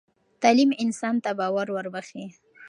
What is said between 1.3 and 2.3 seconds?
باور وربخښي.